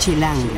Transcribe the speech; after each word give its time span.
Chilango. 0.00 0.48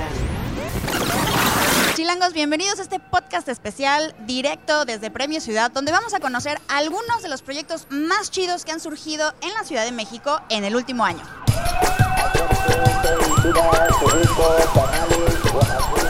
Chilangos, 1.97 2.33
bienvenidos 2.33 2.79
a 2.79 2.83
este 2.83 3.01
podcast 3.01 3.49
especial 3.49 4.15
directo 4.25 4.85
desde 4.85 5.11
Premio 5.11 5.41
Ciudad, 5.41 5.73
donde 5.73 5.91
vamos 5.91 6.15
a 6.15 6.21
conocer 6.21 6.61
algunos 6.69 7.25
de 7.25 7.29
los 7.29 7.43
proyectos 7.43 7.89
más 7.91 8.31
chidos 8.31 8.65
que 8.65 8.71
han 8.71 8.79
surgido 8.79 9.35
en 9.41 9.53
la 9.55 9.65
Ciudad 9.65 9.85
de 9.85 9.91
México 9.91 10.41
en 10.49 10.63
el 10.63 10.77
último 10.77 11.05
año. 11.05 11.25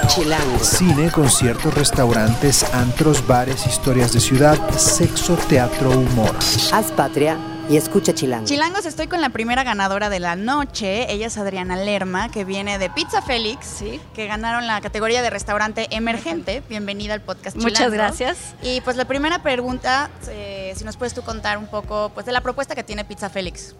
Chilango. 0.09 0.59
Cine, 0.62 1.11
conciertos, 1.11 1.73
restaurantes, 1.73 2.62
antros, 2.75 3.27
bares, 3.27 3.67
historias 3.67 4.12
de 4.12 4.21
ciudad, 4.21 4.59
sexo, 4.77 5.37
teatro, 5.49 5.91
humor. 5.91 6.37
Haz 6.71 6.93
patria 6.93 7.39
y 7.73 7.79
escucha 7.79 8.12
Chilango. 8.12 8.45
Chilangos, 8.45 8.84
estoy 8.84 9.07
con 9.07 9.23
la 9.23 9.30
primera 9.30 9.64
ganadora 9.64 10.11
de 10.11 10.21
la 10.21 10.36
noche. 10.36 11.11
Ella 11.11 11.29
es 11.29 11.39
Adriana 11.39 11.75
Lerma, 11.75 12.31
que 12.31 12.45
viene 12.45 12.79
de 12.79 12.90
Pizza 12.90 13.22
Félix, 13.22 13.82
que 14.14 14.26
ganaron 14.26 14.67
la 14.67 14.82
categoría 14.82 15.22
de 15.22 15.31
restaurante 15.31 15.86
emergente. 15.90 16.62
Bienvenida 16.68 17.14
al 17.14 17.22
podcast 17.22 17.57
Chilango. 17.57 17.71
Muchas 17.71 17.90
gracias. 17.90 18.54
Y 18.62 18.82
pues 18.82 18.98
la 18.98 19.07
primera 19.07 19.43
pregunta, 19.43 20.11
eh, 20.29 20.75
si 20.76 20.85
nos 20.85 20.98
puedes 20.98 21.14
tú 21.14 21.22
contar 21.22 21.57
un 21.57 21.67
poco 21.67 22.11
pues, 22.12 22.26
de 22.26 22.32
la 22.32 22.43
propuesta 22.43 22.75
que 22.75 22.85
tiene 22.85 23.07
Pizza 23.07 23.31
Félix. 23.31 23.75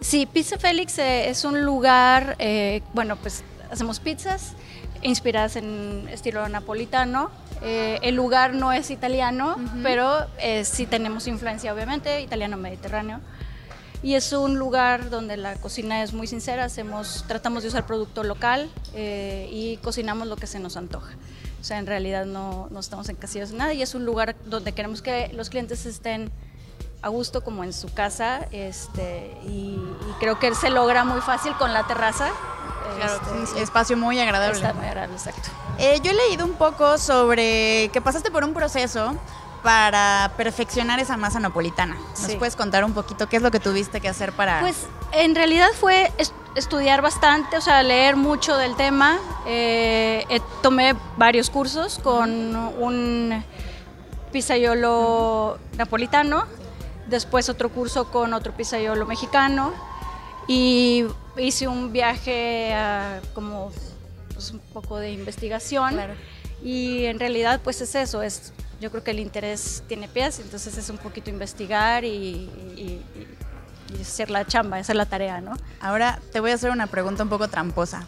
Sí, 0.00 0.26
Pizza 0.26 0.58
Félix 0.58 0.98
eh, 0.98 1.28
es 1.28 1.44
un 1.44 1.62
lugar, 1.62 2.34
eh, 2.40 2.82
bueno, 2.92 3.14
pues 3.14 3.44
hacemos 3.70 4.00
pizzas 4.00 4.54
inspiradas 5.02 5.54
en 5.54 6.08
estilo 6.10 6.48
napolitano. 6.48 7.30
Eh, 7.64 8.00
el 8.02 8.16
lugar 8.16 8.54
no 8.54 8.72
es 8.72 8.90
italiano, 8.90 9.56
pero 9.82 10.26
eh, 10.38 10.64
sí 10.64 10.86
tenemos 10.86 11.26
influencia, 11.28 11.72
obviamente, 11.72 12.20
italiano-mediterráneo. 12.20 13.20
Y 14.02 14.14
es 14.14 14.32
un 14.32 14.58
lugar 14.58 15.10
donde 15.10 15.36
la 15.36 15.54
cocina 15.54 16.02
es 16.02 16.12
muy 16.12 16.26
sincera, 16.26 16.64
hacemos, 16.64 17.24
tratamos 17.28 17.62
de 17.62 17.68
usar 17.68 17.86
producto 17.86 18.24
local 18.24 18.68
eh, 18.94 19.48
y 19.52 19.76
cocinamos 19.76 20.26
lo 20.26 20.34
que 20.34 20.48
se 20.48 20.58
nos 20.58 20.76
antoja. 20.76 21.12
O 21.60 21.64
sea, 21.64 21.78
en 21.78 21.86
realidad 21.86 22.26
no, 22.26 22.66
no 22.72 22.80
estamos 22.80 23.08
encasillados 23.08 23.52
en 23.52 23.58
nada 23.58 23.72
y 23.72 23.82
es 23.82 23.94
un 23.94 24.04
lugar 24.04 24.34
donde 24.46 24.72
queremos 24.72 25.00
que 25.00 25.30
los 25.32 25.48
clientes 25.48 25.86
estén 25.86 26.32
a 27.00 27.08
gusto 27.08 27.44
como 27.44 27.62
en 27.62 27.72
su 27.72 27.94
casa 27.94 28.48
este, 28.50 29.36
y, 29.46 29.76
y 29.78 30.12
creo 30.18 30.40
que 30.40 30.52
se 30.56 30.70
logra 30.70 31.04
muy 31.04 31.20
fácil 31.20 31.52
con 31.54 31.72
la 31.72 31.86
terraza. 31.86 32.32
Claro, 32.96 33.14
Este, 33.14 33.42
es 33.42 33.50
un 33.52 33.58
espacio 33.58 33.96
muy 33.96 34.18
agradable. 34.20 34.56
Está 34.56 34.72
muy 34.72 34.86
agradable, 34.86 35.14
exacto. 35.16 35.48
Eh, 35.78 36.00
yo 36.02 36.10
he 36.10 36.14
leído 36.14 36.44
un 36.44 36.54
poco 36.54 36.98
sobre 36.98 37.90
que 37.92 38.00
pasaste 38.02 38.30
por 38.30 38.44
un 38.44 38.54
proceso 38.54 39.14
para 39.62 40.32
perfeccionar 40.36 40.98
esa 40.98 41.16
masa 41.16 41.38
napolitana. 41.38 41.94
¿Nos 41.94 42.18
Sí. 42.18 42.36
puedes 42.36 42.56
contar 42.56 42.84
un 42.84 42.92
poquito 42.94 43.28
qué 43.28 43.36
es 43.36 43.42
lo 43.42 43.50
que 43.50 43.60
tuviste 43.60 44.00
que 44.00 44.08
hacer 44.08 44.32
para...? 44.32 44.60
Pues 44.60 44.76
en 45.12 45.34
realidad 45.36 45.68
fue 45.78 46.12
es- 46.18 46.32
estudiar 46.56 47.00
bastante, 47.00 47.56
o 47.56 47.60
sea, 47.60 47.82
leer 47.84 48.16
mucho 48.16 48.56
del 48.56 48.74
tema. 48.76 49.18
Eh, 49.46 50.26
eh, 50.28 50.40
tomé 50.62 50.94
varios 51.16 51.48
cursos 51.48 51.98
con 52.02 52.56
un 52.56 53.44
pizzaiolo 54.32 55.58
napolitano, 55.76 56.44
después 57.06 57.48
otro 57.48 57.68
curso 57.68 58.10
con 58.10 58.32
otro 58.34 58.52
pizzaiolo 58.52 59.06
mexicano 59.06 59.72
y 60.48 61.04
hice 61.36 61.68
un 61.68 61.92
viaje 61.92 62.72
a 62.74 63.20
como 63.34 63.72
pues, 64.34 64.50
un 64.50 64.58
poco 64.60 64.98
de 64.98 65.12
investigación. 65.12 65.94
Claro. 65.94 66.14
Y 66.62 67.06
en 67.06 67.18
realidad 67.18 67.60
pues 67.62 67.80
es 67.80 67.94
eso, 67.94 68.22
es, 68.22 68.52
yo 68.80 68.90
creo 68.90 69.02
que 69.02 69.10
el 69.10 69.18
interés 69.18 69.82
tiene 69.88 70.08
pies, 70.08 70.38
entonces 70.38 70.76
es 70.76 70.88
un 70.90 70.98
poquito 70.98 71.28
investigar 71.30 72.04
y, 72.04 72.08
y- 72.76 73.02
y- 73.16 73.96
y 73.98 74.00
hacer 74.00 74.30
la 74.30 74.46
chamba, 74.46 74.76
hacer 74.78 74.96
la 74.96 75.06
tarea, 75.06 75.40
¿no? 75.40 75.56
Ahora 75.80 76.20
te 76.32 76.40
voy 76.40 76.52
a 76.52 76.54
hacer 76.54 76.70
una 76.70 76.86
pregunta 76.86 77.24
un 77.24 77.28
poco 77.28 77.48
tramposa. 77.48 78.06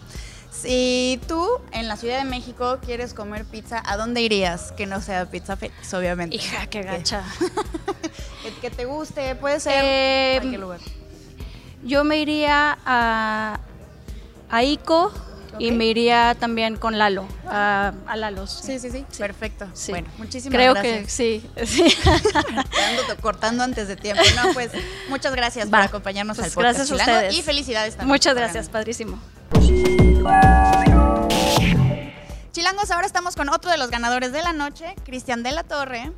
Si 0.53 1.21
tú 1.27 1.47
en 1.73 1.89
la 1.89 1.97
Ciudad 1.97 2.17
de 2.19 2.25
México 2.25 2.79
quieres 2.83 3.13
comer 3.13 3.45
pizza, 3.45 3.83
¿a 3.85 3.97
dónde 3.97 4.21
irías? 4.23 4.71
Que 4.73 4.87
no 4.87 5.01
sea 5.03 5.27
Pizza 5.29 5.57
Félix, 5.57 5.93
obviamente. 5.93 6.37
Hija, 6.37 6.67
qué 6.69 6.83
gacha. 6.83 7.25
Que 8.61 8.71
te 8.71 8.85
guste, 8.85 9.35
puede 9.37 9.59
ser 9.59 9.83
Eh, 9.85 10.37
cualquier 10.41 10.61
lugar. 10.61 10.81
Yo 11.85 12.03
me 12.05 12.19
iría 12.19 12.79
a, 12.87 13.61
a 14.51 14.63
Ico 14.63 15.13
y 15.59 15.71
me 15.71 15.87
iría 15.87 16.35
también 16.39 16.77
con 16.77 16.99
Lalo, 16.99 17.27
a, 17.47 17.93
a 18.07 18.17
Lalo. 18.17 18.47
Sí, 18.47 18.79
sí, 18.79 18.91
sí. 18.91 19.05
Perfecto. 19.19 19.67
Sí. 19.75 19.93
Bueno, 19.93 20.09
muchísimas 20.19 20.57
Creo 20.57 20.73
gracias. 20.75 21.05
que 21.05 21.11
sí. 21.11 21.51
cortando 23.21 23.63
antes 23.65 23.87
de 23.87 23.97
tiempo. 23.97 24.23
No, 24.43 24.53
pues 24.53 24.73
muchas 25.09 25.35
gracias 25.35 25.69
por 25.69 25.79
acompañarnos 25.81 26.37
Pues 26.37 26.49
al 26.49 26.55
podcast. 26.55 26.79
gracias 26.79 26.91
a 26.91 27.03
Chilango, 27.05 27.19
ustedes. 27.27 27.39
Y 27.39 27.43
felicidades 27.43 27.95
también. 27.97 28.09
Muchas 28.15 28.35
gracias, 28.35 28.69
padrísimo. 28.69 29.19
Chilangos, 32.53 32.91
ahora 32.91 33.07
estamos 33.07 33.37
con 33.37 33.49
otro 33.49 33.71
de 33.71 33.77
los 33.79 33.91
ganadores 33.91 34.33
de 34.33 34.43
la 34.43 34.53
noche, 34.53 34.95
Cristian 35.05 35.43
de 35.43 35.53
la 35.53 35.65
Torre, 35.65 36.13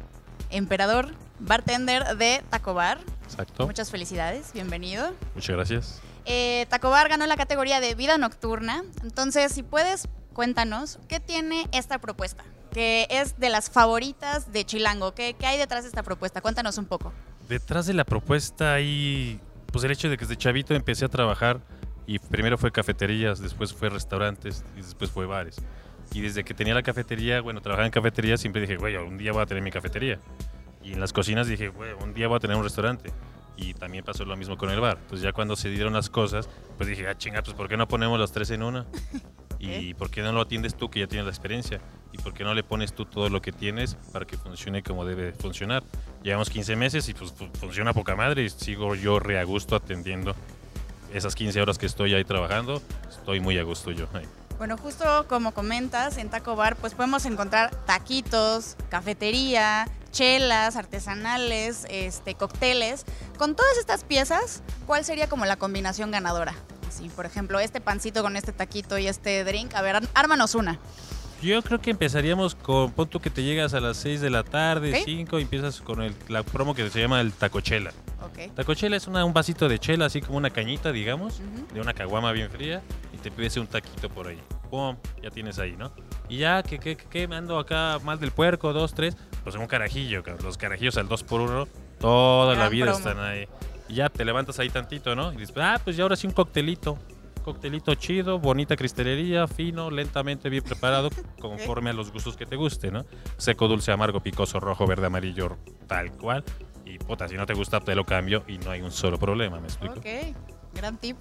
emperador, 0.50 1.14
bartender 1.40 2.16
de 2.16 2.42
Taco 2.50 2.74
Bar. 2.74 2.98
Exacto. 3.26 3.66
Muchas 3.66 3.90
felicidades, 3.90 4.52
bienvenido. 4.52 5.12
Muchas 5.34 5.56
gracias. 5.56 6.00
Eh, 6.24 6.66
Taco 6.68 6.90
Bar 6.90 7.08
ganó 7.08 7.26
la 7.26 7.36
categoría 7.36 7.80
de 7.80 7.94
vida 7.94 8.18
nocturna. 8.18 8.84
Entonces, 9.02 9.52
si 9.52 9.62
puedes, 9.62 10.08
cuéntanos, 10.32 10.98
¿qué 11.08 11.20
tiene 11.20 11.68
esta 11.72 11.98
propuesta? 11.98 12.44
Que 12.72 13.06
es 13.10 13.38
de 13.38 13.50
las 13.50 13.70
favoritas 13.70 14.52
de 14.52 14.64
Chilango. 14.64 15.12
¿Qué, 15.14 15.34
qué 15.38 15.46
hay 15.46 15.58
detrás 15.58 15.82
de 15.84 15.88
esta 15.88 16.02
propuesta? 16.02 16.40
Cuéntanos 16.40 16.78
un 16.78 16.86
poco. 16.86 17.12
Detrás 17.48 17.86
de 17.86 17.94
la 17.94 18.04
propuesta 18.04 18.74
hay 18.74 19.40
pues 19.72 19.84
el 19.84 19.90
hecho 19.90 20.08
de 20.08 20.16
que 20.16 20.24
desde 20.24 20.36
chavito 20.36 20.74
empecé 20.74 21.04
a 21.04 21.08
trabajar 21.08 21.60
y 22.06 22.18
primero 22.18 22.56
fue 22.56 22.72
cafeterías, 22.72 23.40
después 23.40 23.74
fue 23.74 23.90
restaurantes 23.90 24.64
y 24.76 24.80
después 24.80 25.10
fue 25.10 25.26
bares. 25.26 25.56
Y 26.12 26.20
desde 26.20 26.44
que 26.44 26.54
tenía 26.54 26.72
la 26.72 26.82
cafetería, 26.82 27.40
bueno, 27.40 27.60
trabajaba 27.60 27.86
en 27.86 27.92
cafetería, 27.92 28.36
siempre 28.36 28.62
dije, 28.62 28.76
güey, 28.76 28.96
un 28.96 29.18
día 29.18 29.32
voy 29.32 29.42
a 29.42 29.46
tener 29.46 29.62
mi 29.62 29.70
cafetería. 29.70 30.18
Y 30.86 30.92
en 30.92 31.00
las 31.00 31.12
cocinas 31.12 31.48
dije, 31.48 31.68
güey, 31.68 31.90
un 32.00 32.14
día 32.14 32.28
voy 32.28 32.36
a 32.36 32.40
tener 32.40 32.56
un 32.56 32.62
restaurante. 32.62 33.10
Y 33.56 33.74
también 33.74 34.04
pasó 34.04 34.24
lo 34.24 34.36
mismo 34.36 34.56
con 34.56 34.70
el 34.70 34.78
bar. 34.80 34.98
Entonces 35.00 35.22
ya 35.22 35.32
cuando 35.32 35.56
se 35.56 35.68
dieron 35.70 35.92
las 35.94 36.08
cosas, 36.10 36.48
pues 36.76 36.88
dije, 36.88 37.08
ah, 37.08 37.16
chinga, 37.18 37.42
pues 37.42 37.56
¿por 37.56 37.68
qué 37.68 37.76
no 37.76 37.88
ponemos 37.88 38.18
los 38.18 38.30
tres 38.30 38.50
en 38.50 38.62
una? 38.62 38.86
¿Y 39.58 39.94
por 39.94 40.10
qué 40.10 40.20
no 40.22 40.30
lo 40.32 40.42
atiendes 40.42 40.76
tú 40.76 40.90
que 40.90 41.00
ya 41.00 41.06
tienes 41.06 41.24
la 41.24 41.30
experiencia? 41.32 41.80
¿Y 42.12 42.18
por 42.18 42.34
qué 42.34 42.44
no 42.44 42.54
le 42.54 42.62
pones 42.62 42.92
tú 42.94 43.04
todo 43.06 43.28
lo 43.30 43.40
que 43.42 43.50
tienes 43.52 43.94
para 44.12 44.26
que 44.26 44.36
funcione 44.36 44.82
como 44.82 45.04
debe 45.04 45.32
funcionar? 45.32 45.82
Llevamos 46.22 46.50
15 46.50 46.76
meses 46.76 47.08
y 47.08 47.14
pues 47.14 47.32
fu- 47.32 47.48
funciona 47.58 47.92
poca 47.94 48.14
madre 48.14 48.44
y 48.44 48.50
sigo 48.50 48.94
yo 48.94 49.18
re 49.18 49.40
a 49.40 49.44
gusto 49.44 49.74
atendiendo 49.74 50.36
esas 51.12 51.34
15 51.34 51.60
horas 51.62 51.78
que 51.78 51.86
estoy 51.86 52.12
ahí 52.14 52.24
trabajando. 52.24 52.80
Estoy 53.08 53.40
muy 53.40 53.58
a 53.58 53.62
gusto 53.64 53.90
yo 53.90 54.06
ahí. 54.12 54.26
Bueno, 54.58 54.76
justo 54.76 55.26
como 55.28 55.52
comentas, 55.52 56.16
en 56.18 56.28
Taco 56.30 56.54
Bar 56.54 56.76
pues 56.76 56.94
podemos 56.94 57.24
encontrar 57.24 57.74
taquitos, 57.86 58.76
cafetería, 58.90 59.88
chelas 60.16 60.76
artesanales, 60.76 61.86
este, 61.90 62.34
cócteles. 62.34 63.04
Con 63.36 63.54
todas 63.54 63.76
estas 63.76 64.02
piezas, 64.02 64.62
¿cuál 64.86 65.04
sería 65.04 65.28
como 65.28 65.44
la 65.44 65.56
combinación 65.56 66.10
ganadora? 66.10 66.54
Sí, 66.88 67.10
por 67.14 67.26
ejemplo, 67.26 67.60
este 67.60 67.82
pancito 67.82 68.22
con 68.22 68.34
este 68.36 68.52
taquito 68.52 68.96
y 68.96 69.08
este 69.08 69.44
drink. 69.44 69.74
A 69.74 69.82
ver, 69.82 70.00
ármanos 70.14 70.54
una. 70.54 70.78
Yo 71.42 71.60
creo 71.62 71.82
que 71.82 71.90
empezaríamos 71.90 72.54
con, 72.54 72.92
pon 72.92 73.08
tú 73.08 73.20
que 73.20 73.28
te 73.28 73.42
llegas 73.42 73.74
a 73.74 73.80
las 73.80 73.98
6 73.98 74.22
de 74.22 74.30
la 74.30 74.42
tarde, 74.42 75.00
Ok. 75.00 75.02
5, 75.04 75.38
y 75.38 75.42
empiezas 75.42 75.82
con 75.82 76.00
el, 76.00 76.14
la 76.28 76.42
promo 76.42 76.74
que 76.74 76.88
se 76.88 76.98
llama 76.98 77.20
el 77.20 77.30
tacochela. 77.34 77.92
Ok. 78.22 78.54
Tacochela 78.54 78.96
es 78.96 79.06
una, 79.06 79.22
un 79.22 79.34
vasito 79.34 79.68
de 79.68 79.78
chela, 79.78 80.06
así 80.06 80.22
como 80.22 80.38
una 80.38 80.48
cañita, 80.48 80.92
digamos, 80.92 81.42
de 81.74 81.80
una 81.82 81.92
caguama 81.92 82.32
bien 82.32 82.50
fría, 82.50 82.80
y 83.12 83.18
te 83.18 83.30
pides 83.30 83.58
un 83.58 83.66
taquito 83.66 84.08
por 84.08 84.28
ahí. 84.28 84.40
¡Pum! 84.70 84.96
Ya 85.22 85.30
tienes 85.30 85.58
ahí, 85.58 85.76
¿no? 85.76 85.92
Y 86.30 86.38
ya, 86.38 86.62
que, 86.62 86.78
que, 86.78 86.96
que, 86.96 87.04
que 87.04 87.28
me 87.28 87.36
ando 87.36 87.58
acá 87.58 87.98
más 88.02 88.18
del 88.18 88.30
puerco, 88.30 88.72
dos, 88.72 88.94
tres, 88.94 89.14
pues 89.46 89.54
un 89.54 89.68
carajillo, 89.68 90.24
los 90.42 90.58
carajillos 90.58 90.96
al 90.96 91.06
dos 91.06 91.22
por 91.22 91.40
uno, 91.40 91.68
toda 92.00 92.56
la 92.56 92.68
vida 92.68 92.86
promo. 92.86 92.98
están 92.98 93.20
ahí. 93.20 93.46
Y 93.88 93.94
ya 93.94 94.08
te 94.08 94.24
levantas 94.24 94.58
ahí 94.58 94.70
tantito, 94.70 95.14
¿no? 95.14 95.32
Y 95.32 95.36
dices, 95.36 95.54
ah, 95.58 95.80
pues 95.84 95.96
ya 95.96 96.02
ahora 96.02 96.16
sí 96.16 96.26
un 96.26 96.32
coctelito. 96.32 96.98
Coctelito 97.44 97.94
chido, 97.94 98.40
bonita 98.40 98.74
cristalería, 98.74 99.46
fino, 99.46 99.88
lentamente 99.88 100.48
bien 100.48 100.64
preparado, 100.64 101.10
conforme 101.40 101.90
a 101.90 101.92
los 101.92 102.10
gustos 102.10 102.36
que 102.36 102.44
te 102.44 102.56
guste, 102.56 102.90
¿no? 102.90 103.06
Seco, 103.36 103.68
dulce, 103.68 103.92
amargo, 103.92 104.18
picoso, 104.18 104.58
rojo, 104.58 104.84
verde, 104.84 105.06
amarillo, 105.06 105.56
tal 105.86 106.10
cual. 106.10 106.42
Y 106.84 106.98
puta, 106.98 107.28
si 107.28 107.36
no 107.36 107.46
te 107.46 107.54
gusta, 107.54 107.78
te 107.78 107.94
lo 107.94 108.04
cambio 108.04 108.42
y 108.48 108.58
no 108.58 108.72
hay 108.72 108.82
un 108.82 108.90
solo 108.90 109.16
problema, 109.16 109.60
¿me 109.60 109.68
explico? 109.68 109.94
Ok, 110.00 110.06
gran 110.74 110.96
tip. 110.96 111.18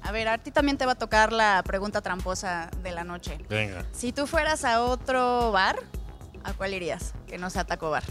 A 0.00 0.10
ver, 0.10 0.28
a 0.28 0.38
ti 0.38 0.50
también 0.52 0.78
te 0.78 0.86
va 0.86 0.92
a 0.92 0.98
tocar 0.98 1.34
la 1.34 1.62
pregunta 1.66 2.00
tramposa 2.00 2.70
de 2.82 2.92
la 2.92 3.04
noche. 3.04 3.36
Venga, 3.50 3.84
Si 3.92 4.12
tú 4.12 4.26
fueras 4.26 4.64
a 4.64 4.82
otro 4.82 5.52
bar, 5.52 5.76
¿a 6.44 6.52
cuál 6.52 6.74
irías? 6.74 7.14
Que 7.26 7.38
no 7.38 7.50
sea 7.50 7.64
Taco 7.64 7.90
Bar. 7.90 8.04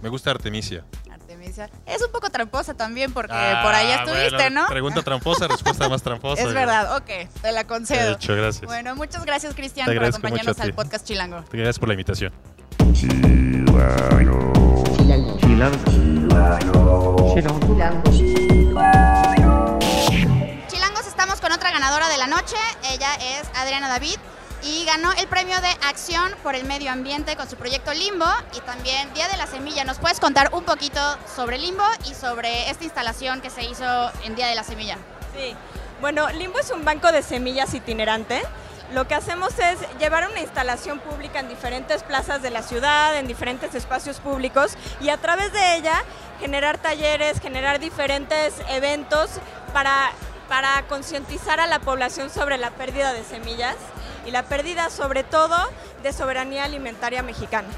me 0.00 0.08
gusta 0.08 0.30
Artemisia. 0.30 0.84
Artemisia. 1.10 1.70
Es 1.86 2.02
un 2.02 2.10
poco 2.12 2.30
tramposa 2.30 2.74
también 2.74 3.12
porque 3.12 3.32
Ah, 3.34 3.60
por 3.64 3.74
ahí 3.74 3.90
estuviste, 3.90 4.36
bueno, 4.36 4.62
¿no? 4.62 4.68
Pregunta 4.68 5.02
tramposa, 5.02 5.48
respuesta 5.48 5.88
más 5.88 6.02
tramposa. 6.02 6.42
Es 6.42 6.52
verdad, 6.52 6.96
ok, 6.96 7.30
te 7.40 7.52
la 7.52 7.64
concedo. 7.66 8.08
De 8.10 8.12
hecho, 8.14 8.34
gracias. 8.36 8.64
Bueno, 8.66 8.94
muchas 8.96 9.24
gracias, 9.24 9.54
Cristian, 9.54 9.86
Te 9.88 9.94
por 9.94 10.04
acompañarnos 10.04 10.58
al 10.60 10.74
podcast 10.74 11.06
Chilango. 11.06 11.44
Gracias 11.52 11.78
por 11.78 11.88
la 11.88 11.94
invitación. 11.94 12.32
Chilangos, 20.68 21.06
estamos 21.06 21.40
con 21.40 21.52
otra 21.52 21.70
ganadora 21.70 22.08
de 22.08 22.18
la 22.18 22.26
noche. 22.26 22.56
Ella 22.92 23.14
es 23.14 23.48
Adriana 23.56 23.88
David 23.88 24.16
y 24.62 24.84
ganó 24.84 25.12
el 25.12 25.26
premio 25.26 25.60
de 25.60 25.68
Acción 25.88 26.32
por 26.42 26.54
el 26.54 26.64
Medio 26.64 26.92
Ambiente 26.92 27.36
con 27.36 27.48
su 27.48 27.56
proyecto 27.56 27.92
Limbo 27.92 28.26
y 28.56 28.60
también 28.60 29.12
Día 29.12 29.28
de 29.28 29.36
la 29.36 29.46
Semilla. 29.46 29.84
¿Nos 29.84 29.98
puedes 29.98 30.20
contar 30.20 30.50
un 30.52 30.64
poquito 30.64 31.00
sobre 31.34 31.58
Limbo 31.58 31.84
y 32.08 32.14
sobre 32.14 32.70
esta 32.70 32.84
instalación 32.84 33.40
que 33.40 33.50
se 33.50 33.64
hizo 33.64 33.84
en 34.24 34.34
Día 34.36 34.46
de 34.46 34.54
la 34.54 34.62
Semilla? 34.62 34.96
Sí, 35.34 35.56
bueno, 36.00 36.28
Limbo 36.30 36.60
es 36.60 36.70
un 36.70 36.84
banco 36.84 37.10
de 37.10 37.22
semillas 37.22 37.74
itinerante. 37.74 38.42
Lo 38.92 39.08
que 39.08 39.14
hacemos 39.14 39.58
es 39.58 39.78
llevar 39.98 40.28
una 40.30 40.40
instalación 40.40 41.00
pública 41.00 41.40
en 41.40 41.48
diferentes 41.48 42.02
plazas 42.02 42.42
de 42.42 42.50
la 42.50 42.62
ciudad, 42.62 43.16
en 43.16 43.26
diferentes 43.26 43.74
espacios 43.74 44.20
públicos 44.20 44.74
y 45.00 45.08
a 45.08 45.16
través 45.16 45.52
de 45.52 45.76
ella 45.76 46.04
generar 46.40 46.78
talleres, 46.78 47.40
generar 47.40 47.80
diferentes 47.80 48.54
eventos 48.68 49.30
para, 49.72 50.12
para 50.48 50.82
concientizar 50.88 51.58
a 51.58 51.66
la 51.66 51.78
población 51.78 52.30
sobre 52.30 52.58
la 52.58 52.70
pérdida 52.70 53.12
de 53.12 53.24
semillas 53.24 53.76
y 54.26 54.30
la 54.30 54.44
pérdida 54.44 54.90
sobre 54.90 55.24
todo 55.24 55.56
de 56.02 56.12
soberanía 56.12 56.64
alimentaria 56.64 57.22
mexicana. 57.22 57.68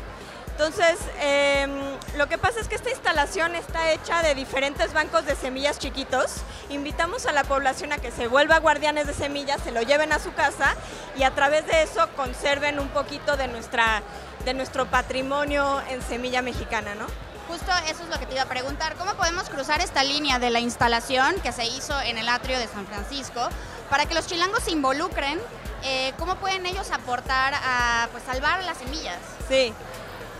Entonces, 0.56 1.00
em, 1.20 1.72
lo 2.16 2.28
que 2.28 2.38
pasa 2.38 2.60
es 2.60 2.68
que 2.68 2.76
esta 2.76 2.88
instalación 2.88 3.56
está 3.56 3.90
hecha 3.90 4.22
de 4.22 4.36
diferentes 4.36 4.92
bancos 4.92 5.26
de 5.26 5.34
semillas 5.34 5.80
chiquitos. 5.80 6.36
Invitamos 6.68 7.26
a 7.26 7.32
la 7.32 7.42
población 7.42 7.92
a 7.92 7.98
que 7.98 8.12
se 8.12 8.28
vuelva 8.28 8.58
guardianes 8.58 9.08
de 9.08 9.14
semillas, 9.14 9.60
se 9.64 9.72
lo 9.72 9.82
lleven 9.82 10.12
a 10.12 10.20
su 10.20 10.32
casa 10.32 10.76
y 11.16 11.24
a 11.24 11.32
través 11.32 11.66
de 11.66 11.82
eso 11.82 12.08
conserven 12.14 12.78
un 12.78 12.88
poquito 12.90 13.36
de, 13.36 13.48
nuestra, 13.48 14.02
de 14.44 14.54
nuestro 14.54 14.86
patrimonio 14.86 15.82
en 15.90 16.00
semilla 16.02 16.40
mexicana, 16.40 16.94
¿no? 16.94 17.06
Justo 17.48 17.72
eso 17.88 18.04
es 18.04 18.08
lo 18.08 18.18
que 18.20 18.26
te 18.26 18.34
iba 18.34 18.42
a 18.42 18.48
preguntar. 18.48 18.94
¿Cómo 18.94 19.12
podemos 19.14 19.48
cruzar 19.48 19.80
esta 19.80 20.04
línea 20.04 20.38
de 20.38 20.50
la 20.50 20.60
instalación 20.60 21.34
que 21.42 21.50
se 21.50 21.64
hizo 21.66 22.00
en 22.02 22.16
el 22.16 22.28
atrio 22.28 22.60
de 22.60 22.68
San 22.68 22.86
Francisco 22.86 23.48
para 23.90 24.06
que 24.06 24.14
los 24.14 24.28
chilangos 24.28 24.62
se 24.62 24.70
involucren? 24.70 25.40
Eh, 25.84 26.14
¿Cómo 26.18 26.36
pueden 26.36 26.64
ellos 26.64 26.90
aportar 26.90 27.52
a 27.54 28.08
pues, 28.10 28.24
salvar 28.24 28.64
las 28.64 28.78
semillas? 28.78 29.18
Sí, 29.48 29.74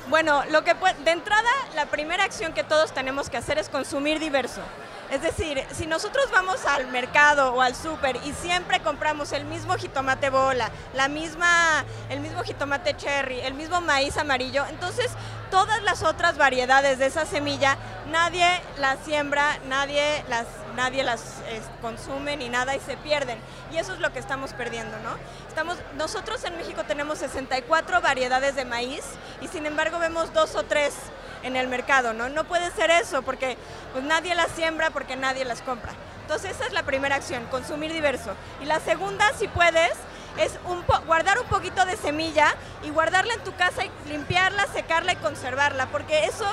bueno, 0.09 0.43
lo 0.51 0.65
que 0.65 0.75
de 1.05 1.11
entrada, 1.11 1.51
la 1.75 1.87
primera 1.87 2.25
acción 2.25 2.55
que 2.55 2.65
todos 2.65 2.93
tenemos 2.93 3.29
que 3.29 3.37
hacer 3.37 3.59
es 3.59 3.69
consumir 3.69 4.19
diverso. 4.19 4.63
Es 5.11 5.21
decir, 5.21 5.63
si 5.71 5.87
nosotros 5.87 6.31
vamos 6.33 6.65
al 6.65 6.89
mercado 6.89 7.53
o 7.53 7.61
al 7.61 7.75
súper 7.75 8.17
y 8.25 8.33
siempre 8.33 8.81
compramos 8.81 9.33
el 9.33 9.45
mismo 9.45 9.75
jitomate 9.75 10.31
bola, 10.31 10.71
la 10.95 11.09
misma, 11.09 11.85
el 12.09 12.21
mismo 12.21 12.43
jitomate 12.43 12.97
cherry, 12.97 13.41
el 13.41 13.53
mismo 13.53 13.83
maíz 13.83 14.17
amarillo, 14.17 14.65
entonces 14.71 15.11
todas 15.51 15.83
las 15.83 16.03
otras 16.03 16.39
variedades 16.39 16.99
de 16.99 17.07
esa 17.07 17.27
semilla, 17.27 17.77
nadie 18.11 18.47
las 18.79 18.99
siembra, 19.05 19.59
nadie 19.69 20.25
las, 20.29 20.47
nadie 20.75 21.03
las 21.03 21.43
consume 21.81 22.37
ni 22.37 22.49
nada 22.49 22.75
y 22.77 22.81
se 22.81 22.97
pierden. 22.97 23.39
Y 23.73 23.77
eso 23.79 23.95
es 23.95 24.01
lo 24.01 24.13
que 24.13 24.19
estamos 24.19 24.53
perdiendo, 24.53 24.99
¿no? 25.01 25.11
Estamos, 25.49 25.79
nosotros 25.97 26.45
en 26.45 26.57
México 26.57 26.85
tenemos 26.85 27.19
64 27.19 28.01
variedades 28.01 28.55
de 28.57 28.65
maíz 28.65 29.05
y 29.41 29.49
sin 29.49 29.67
embargo 29.67 29.99
vemos 29.99 30.33
dos 30.33 30.55
o 30.55 30.65
tres 30.65 30.95
en 31.43 31.57
el 31.57 31.69
mercado, 31.69 32.13
¿no? 32.13 32.29
No 32.29 32.45
puede 32.45 32.71
ser 32.73 32.91
eso 32.91 33.23
porque 33.23 33.57
pues, 33.93 34.05
nadie 34.05 34.35
las 34.35 34.51
siembra 34.51 34.91
porque 34.91 35.17
nadie 35.17 35.45
las 35.45 35.63
compra. 35.63 35.93
Entonces 36.23 36.53
esa 36.53 36.67
es 36.67 36.73
la 36.73 36.85
primera 36.85 37.17
acción, 37.17 37.45
consumir 37.47 37.93
diverso. 37.93 38.35
Y 38.63 38.65
la 38.65 38.81
segunda, 38.81 39.31
si 39.39 39.47
puedes, 39.47 39.93
es 40.39 40.59
guardar 41.07 41.39
un 41.39 41.47
poquito 41.47 41.85
de 41.85 41.97
semilla 41.97 42.55
y 42.83 42.91
guardarla 42.91 43.35
en 43.35 43.45
tu 43.45 43.55
casa 43.55 43.85
y 43.85 43.91
limpiarla, 44.09 44.67
secarla 44.69 45.13
y 45.13 45.17
conservarla, 45.17 45.87
porque 45.87 46.25
eso 46.25 46.47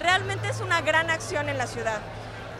realmente 0.00 0.48
es 0.48 0.60
una 0.60 0.80
gran 0.80 1.10
acción 1.10 1.48
en 1.48 1.58
la 1.58 1.66
ciudad. 1.66 2.00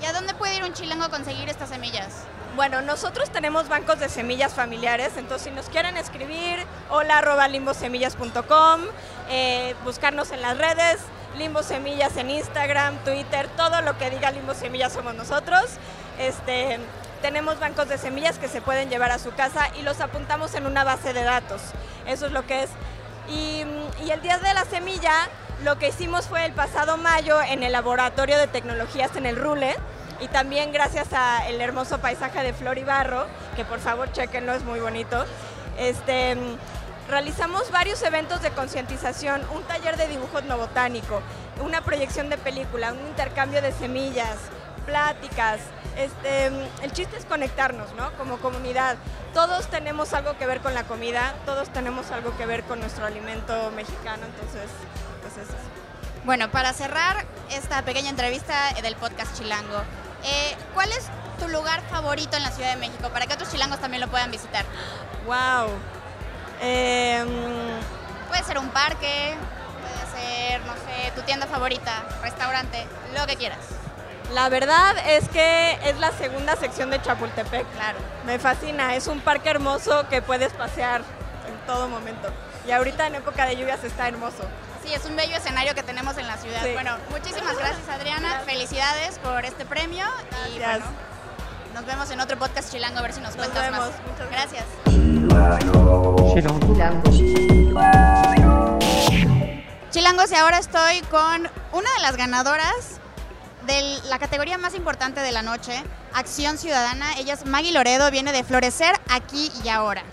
¿Y 0.01 0.05
a 0.05 0.13
dónde 0.13 0.35
puede 0.35 0.57
ir 0.57 0.65
un 0.65 0.73
chilango 0.73 1.05
a 1.05 1.09
conseguir 1.09 1.49
estas 1.49 1.71
semillas? 1.71 2.09
Bueno, 2.55 2.81
nosotros 2.81 3.31
tenemos 3.31 3.69
bancos 3.69 3.99
de 3.99 4.09
semillas 4.09 4.55
familiares, 4.55 5.13
entonces 5.17 5.49
si 5.49 5.51
nos 5.51 5.67
quieren 5.67 5.97
escribir, 5.97 6.65
hola 6.91 7.19
arroba 7.19 7.49
limbosemillas.com, 7.49 8.81
eh, 9.29 9.75
buscarnos 9.85 10.31
en 10.31 10.41
las 10.43 10.57
redes, 10.57 10.99
Limbo 11.37 11.63
Semillas 11.63 12.17
en 12.17 12.31
Instagram, 12.31 12.97
Twitter, 13.05 13.49
todo 13.57 13.83
lo 13.83 13.99
que 13.99 14.09
diga 14.11 14.31
Limbo 14.31 14.55
Semillas 14.55 14.93
somos 14.95 15.15
nosotros. 15.15 15.65
Este, 16.19 16.79
tenemos 17.21 17.61
bancos 17.61 17.89
de 17.89 17.99
semillas 17.99 18.39
que 18.39 18.49
se 18.49 18.63
pueden 18.63 18.89
llevar 18.89 19.11
a 19.11 19.19
su 19.19 19.33
casa 19.33 19.69
y 19.79 19.83
los 19.83 20.01
apuntamos 20.01 20.55
en 20.55 20.65
una 20.65 20.83
base 20.85 21.13
de 21.13 21.25
datos. 21.25 21.61
Eso 22.07 22.27
es 22.27 22.33
lo 22.33 22.47
que 22.47 22.63
es. 22.63 22.71
Y, 23.29 23.65
y 24.05 24.11
el 24.11 24.23
Día 24.23 24.39
de 24.39 24.55
la 24.55 24.65
Semilla, 24.65 25.29
lo 25.65 25.79
que 25.79 25.89
hicimos 25.89 26.27
fue 26.27 26.45
el 26.45 26.53
pasado 26.53 26.97
mayo 26.97 27.41
en 27.43 27.63
el 27.63 27.73
Laboratorio 27.73 28.39
de 28.39 28.47
Tecnologías 28.47 29.17
en 29.17 29.27
el 29.27 29.37
Rule 29.37 29.75
y 30.21 30.29
también 30.29 30.73
gracias 30.73 31.13
al 31.13 31.61
hermoso 31.61 31.99
paisaje 31.99 32.43
de 32.43 32.53
Flor 32.53 32.79
y 32.79 32.85
Barro, 32.85 33.27
que 33.55 33.65
por 33.65 33.81
favor 33.81 34.11
chequenlo, 34.13 34.53
es 34.53 34.65
muy 34.65 34.81
bonito. 34.81 35.25
Este, 35.79 36.37
realizamos 37.09 37.71
varios 37.71 38.03
eventos 38.03 38.43
de 38.43 38.51
concientización, 38.51 39.43
un 39.55 39.63
taller 39.65 39.97
de 39.97 40.09
dibujo 40.09 40.39
etnobotánico, 40.39 41.23
una 41.63 41.81
proyección 41.83 42.29
de 42.29 42.39
película, 42.39 42.93
un 42.93 43.07
intercambio 43.07 43.63
de 43.63 43.73
semillas, 43.73 44.37
pláticas. 44.87 45.61
Este, 45.97 46.47
el 46.47 46.93
chiste 46.93 47.17
es 47.17 47.25
conectarnos, 47.25 47.93
¿no? 47.95 48.13
Como 48.13 48.39
comunidad. 48.39 48.97
Todos 49.35 49.67
tenemos 49.69 50.15
algo 50.15 50.39
que 50.39 50.47
ver 50.47 50.61
con 50.61 50.73
la 50.73 50.85
comida, 50.85 51.35
todos 51.45 51.69
tenemos 51.71 52.11
algo 52.11 52.35
que 52.37 52.47
ver 52.47 52.63
con 52.65 52.81
nuestro 52.81 53.05
alimento 53.05 53.71
mexicano, 53.73 54.25
entonces, 54.25 54.71
pues 55.21 55.37
eso. 55.37 55.57
Bueno, 56.25 56.51
para 56.51 56.73
cerrar 56.73 57.27
esta 57.51 57.83
pequeña 57.83 58.11
entrevista 58.11 58.73
del 58.83 58.97
podcast 58.97 59.37
Chilango, 59.37 59.83
eh, 60.25 60.57
¿cuál 60.75 60.91
es 60.91 61.07
tu 61.39 61.49
lugar 61.49 61.83
favorito 61.91 62.37
en 62.37 62.43
la 62.43 62.51
Ciudad 62.51 62.71
de 62.71 62.77
México 62.77 63.11
para 63.11 63.27
que 63.27 63.35
otros 63.35 63.51
chilangos 63.51 63.79
también 63.79 64.01
lo 64.01 64.09
puedan 64.09 64.31
visitar? 64.31 64.65
¡Wow! 65.27 65.71
Em, 66.61 67.29
puede 68.29 68.43
ser 68.43 68.59
un 68.59 68.71
parque, 68.71 69.35
puede 69.83 70.23
ser, 70.23 70.61
no 70.63 70.73
sé, 70.73 71.13
tu 71.15 71.23
tienda 71.23 71.47
favorita, 71.47 72.05
restaurante, 72.23 72.87
lo 73.15 73.27
que 73.27 73.37
quieras. 73.37 73.61
La 74.33 74.49
verdad 74.49 74.97
es 75.07 75.29
que 75.29 75.79
es 75.85 75.99
la 75.99 76.11
segunda 76.13 76.57
sección 76.57 76.91
de 76.91 77.01
Chapultepec. 77.01 77.67
Claro. 77.73 77.99
Me 78.25 78.39
fascina, 78.39 78.95
es 78.97 79.07
un 79.07 79.21
parque 79.21 79.51
hermoso 79.51 80.09
que 80.09 80.21
puedes 80.21 80.53
pasear 80.53 81.03
en 81.49 81.67
todo 81.67 81.89
momento. 81.89 82.29
Y 82.67 82.73
ahorita 82.73 83.07
en 83.07 83.15
época 83.15 83.47
de 83.47 83.57
lluvias 83.57 83.85
está 83.85 84.09
hermoso. 84.09 84.45
Sí, 84.85 84.93
es 84.93 85.05
un 85.05 85.17
bello 85.17 85.37
escenario 85.37 85.75
que 85.75 85.83
tenemos 85.83 86.19
en 86.19 86.27
la 86.27 86.37
ciudad. 86.37 86.63
Bueno, 86.73 86.97
muchísimas 87.11 87.57
gracias 87.57 87.89
Adriana, 87.89 88.41
felicidades 88.45 89.19
por 89.21 89.45
este 89.45 89.65
premio 89.65 90.07
y 90.55 90.59
bueno, 90.59 90.85
nos 91.75 91.87
vemos 91.87 92.11
en 92.11 92.21
otro 92.21 92.39
podcast 92.39 92.71
chilango 92.73 92.99
a 92.99 93.03
ver 93.03 93.13
si 93.13 93.21
nos, 93.21 93.37
nos 93.37 93.47
cuentas 93.47 93.71
vemos. 93.71 93.91
más. 93.91 94.31
gracias. 94.31 94.65
Chilangos, 99.91 100.31
y 100.31 100.35
ahora 100.35 100.59
estoy 100.59 101.01
con 101.03 101.51
una 101.73 101.93
de 101.97 102.03
las 102.03 102.17
ganadoras 102.17 103.01
de 103.67 103.99
la 104.09 104.19
categoría 104.19 104.59
más 104.59 104.75
importante 104.75 105.21
de 105.21 105.33
la 105.33 105.43
noche, 105.43 105.83
Acción 106.15 106.57
Ciudadana. 106.57 107.19
Ella 107.19 107.35
es 107.35 107.45
Maggie 107.47 107.73
Loredo, 107.73 108.11
viene 108.11 108.33
de 108.33 108.45
Florecer 108.45 108.95
aquí 109.11 109.51
y 109.65 109.69
ahora. 109.69 110.05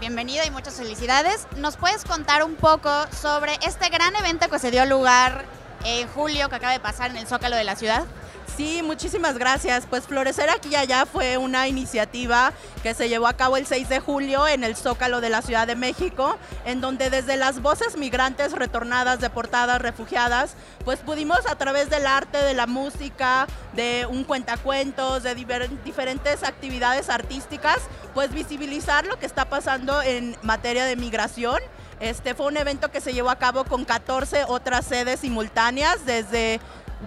Bienvenida 0.00 0.44
y 0.44 0.50
muchas 0.50 0.74
felicidades. 0.74 1.46
¿Nos 1.56 1.76
puedes 1.76 2.04
contar 2.04 2.42
un 2.42 2.56
poco 2.56 2.90
sobre 3.12 3.52
este 3.62 3.88
gran 3.90 4.16
evento 4.16 4.48
que 4.48 4.58
se 4.58 4.70
dio 4.70 4.84
lugar 4.86 5.44
en 5.84 6.08
julio 6.08 6.48
que 6.48 6.56
acaba 6.56 6.72
de 6.72 6.80
pasar 6.80 7.10
en 7.10 7.16
el 7.18 7.26
Zócalo 7.26 7.56
de 7.56 7.64
la 7.64 7.76
ciudad? 7.76 8.04
Sí, 8.56 8.82
muchísimas 8.82 9.38
gracias. 9.38 9.86
Pues 9.88 10.06
Florecer 10.06 10.50
aquí 10.50 10.70
y 10.72 10.76
allá 10.76 11.06
fue 11.06 11.38
una 11.38 11.68
iniciativa 11.68 12.52
que 12.82 12.94
se 12.94 13.08
llevó 13.08 13.26
a 13.26 13.32
cabo 13.34 13.56
el 13.56 13.66
6 13.66 13.88
de 13.88 14.00
julio 14.00 14.46
en 14.46 14.64
el 14.64 14.76
Zócalo 14.76 15.20
de 15.20 15.30
la 15.30 15.40
Ciudad 15.42 15.66
de 15.66 15.76
México, 15.76 16.36
en 16.64 16.80
donde 16.80 17.10
desde 17.10 17.36
las 17.36 17.62
voces 17.62 17.96
migrantes 17.96 18.52
retornadas, 18.52 19.20
deportadas, 19.20 19.80
refugiadas, 19.80 20.54
pues 20.84 21.00
pudimos 21.00 21.46
a 21.46 21.56
través 21.56 21.90
del 21.90 22.06
arte, 22.06 22.38
de 22.38 22.54
la 22.54 22.66
música, 22.66 23.46
de 23.74 24.06
un 24.10 24.24
cuentacuentos, 24.24 25.22
de 25.22 25.34
diferentes 25.34 26.42
actividades 26.42 27.08
artísticas, 27.08 27.78
pues 28.14 28.32
visibilizar 28.32 29.06
lo 29.06 29.18
que 29.18 29.26
está 29.26 29.46
pasando 29.46 30.02
en 30.02 30.36
materia 30.42 30.84
de 30.84 30.96
migración. 30.96 31.60
Este 32.00 32.34
fue 32.34 32.46
un 32.46 32.56
evento 32.56 32.90
que 32.90 33.02
se 33.02 33.12
llevó 33.12 33.28
a 33.28 33.36
cabo 33.36 33.64
con 33.64 33.84
14 33.84 34.44
otras 34.48 34.86
sedes 34.86 35.20
simultáneas 35.20 36.06
desde 36.06 36.58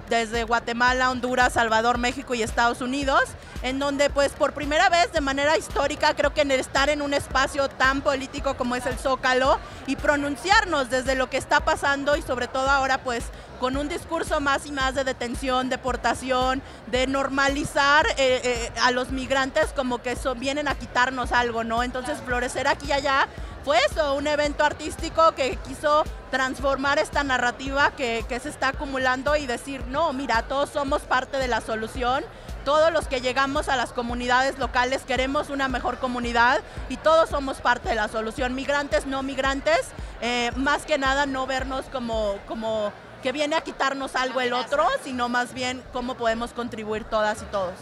desde 0.10 0.44
Guatemala, 0.44 1.12
Honduras, 1.12 1.54
Salvador, 1.54 1.98
México 1.98 2.34
y 2.34 2.44
Estados 2.44 2.82
Unidos, 2.82 3.24
en 3.62 3.80
donde 3.80 4.10
pues 4.10 4.32
por 4.34 4.54
primera 4.54 4.90
vez 4.90 5.12
de 5.14 5.22
manera 5.22 5.58
histórica 5.58 6.16
creo 6.16 6.34
que 6.34 6.42
en 6.42 6.52
el 6.52 6.60
estar 6.60 6.90
en 6.90 7.02
un 7.02 7.14
espacio 7.14 7.70
tan 7.70 8.02
político 8.02 8.56
como 8.56 8.76
es 8.76 8.86
el 8.86 8.98
Zócalo 8.98 9.60
y 9.88 9.96
pronunciarnos 9.96 10.90
desde 10.90 11.16
lo 11.16 11.30
que 11.30 11.38
está 11.38 11.62
pasando 11.62 12.16
y 12.18 12.22
sobre 12.22 12.48
todo 12.48 12.70
ahora 12.70 13.00
pues 13.00 13.24
con 13.60 13.78
un 13.78 13.88
discurso 13.88 14.42
más 14.42 14.66
y 14.66 14.72
más 14.72 14.94
de 14.96 15.06
detención, 15.06 15.70
deportación, 15.70 16.62
de 16.88 17.08
normalizar 17.08 18.06
eh, 18.18 18.42
eh, 18.44 18.72
a 18.82 18.92
los 18.92 19.12
migrantes 19.12 19.68
como 19.74 20.02
que 20.02 20.18
vienen 20.38 20.68
a 20.68 20.76
quitarnos 20.76 21.32
algo, 21.32 21.64
¿no? 21.64 21.84
Entonces 21.84 22.18
florecer 22.26 22.68
aquí 22.68 22.88
y 22.88 22.92
allá 22.92 23.28
fue 23.64 23.78
eso, 23.90 24.16
un 24.16 24.28
evento 24.28 24.66
artístico 24.66 25.34
que 25.36 25.56
quiso 25.68 26.04
transformar 26.32 27.00
esta 27.00 27.24
narrativa 27.24 27.92
que, 27.92 28.26
se 28.42 28.50
está 28.50 28.70
acumulando 28.70 29.36
y 29.38 29.46
decir, 29.46 29.86
no, 29.88 30.12
mira, 30.12 30.44
todos 30.44 30.70
somos 30.70 31.04
parte 31.04 31.38
de 31.38 31.48
la 31.48 31.62
solución, 31.62 32.26
todos 32.66 32.92
los 32.92 33.08
que 33.08 33.22
llegamos 33.22 33.70
a 33.70 33.76
las 33.76 33.94
comunidades 33.94 34.58
locales 34.60 35.04
queremos 35.04 35.50
una 35.50 35.68
mejor 35.70 35.98
comunidad 36.00 36.62
y 36.90 36.98
todos 36.98 37.30
somos 37.30 37.62
parte 37.62 37.90
de 37.90 37.96
la 37.96 38.10
solución, 38.10 38.54
migrantes, 38.54 39.06
no 39.06 39.24
migrantes, 39.24 39.82
eh, 40.22 40.52
más 40.56 40.86
que 40.86 40.98
nada 40.98 41.26
no 41.26 41.48
vernos 41.48 41.86
como, 41.86 42.38
como 42.48 42.92
que 43.22 43.32
viene 43.32 43.56
a 43.56 43.62
quitarnos 43.62 44.16
algo 44.16 44.42
el 44.42 44.52
otro, 44.52 44.86
sino 45.04 45.30
más 45.30 45.54
bien 45.54 45.82
cómo 45.94 46.16
podemos 46.16 46.52
contribuir 46.52 47.06
todas 47.06 47.42
y 47.42 47.46
todos. 47.46 47.76